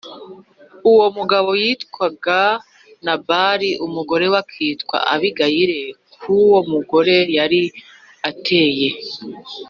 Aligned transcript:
Uwo 0.91 1.05
mugabo 1.17 1.49
yitwaga 1.61 2.39
Nabali 3.05 3.69
j 3.75 3.77
umugore 3.87 4.25
we 4.31 4.37
akitwa 4.43 4.97
Abigayili 5.13 5.79
k 6.19 6.23
Uwo 6.41 6.59
mugore 6.71 7.15
yari 7.37 7.61
ateye 8.29 8.89